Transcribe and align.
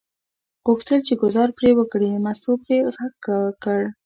غوښتل 0.67 0.99
یې 1.09 1.15
ګوزار 1.23 1.49
پرې 1.57 1.71
وکړي، 1.75 2.11
مستو 2.23 2.51
پرې 2.63 2.77
غږ 2.95 3.19
وکړ. 3.45 3.79